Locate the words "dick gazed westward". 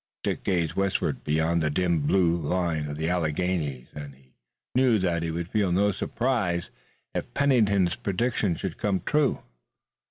0.23-1.23